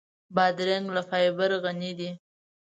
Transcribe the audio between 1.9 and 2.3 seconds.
دی.